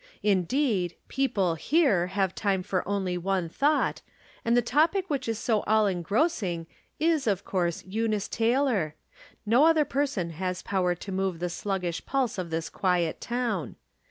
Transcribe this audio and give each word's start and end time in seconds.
Indeed, 0.23 0.95
people 1.09 1.53
here 1.53 2.07
have 2.07 2.33
time 2.33 2.63
for• 2.63 2.79
only 2.87 3.19
one 3.19 3.49
thought, 3.49 4.01
and 4.43 4.57
the 4.57 4.61
topic 4.63 5.11
which 5.11 5.29
is 5.29 5.37
so 5.37 5.59
all 5.67 5.85
engrossing 5.85 6.65
is, 6.99 7.27
of 7.27 7.45
co\u"se, 7.45 7.85
Eunice 7.87 8.27
Taylor; 8.27 8.95
no 9.45 9.65
other 9.67 9.85
person 9.85 10.31
has 10.31 10.63
power 10.63 10.95
to 10.95 11.11
move 11.11 11.37
the 11.37 11.51
sluggish 11.51 12.03
pulse 12.07 12.39
of 12.39 12.49
this 12.49 12.67
quiet 12.67 13.21
town. 13.21 13.75